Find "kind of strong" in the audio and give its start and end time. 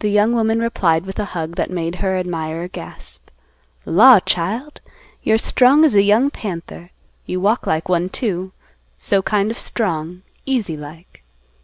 9.22-10.22